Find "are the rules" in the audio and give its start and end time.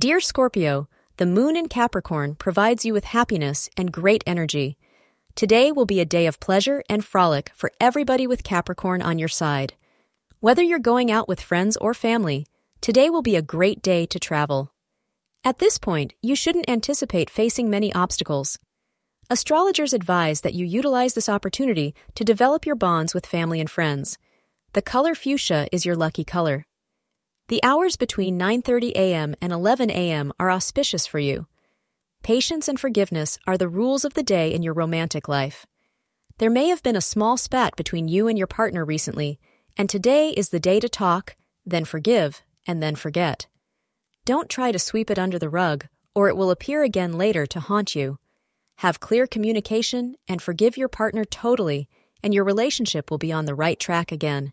33.44-34.04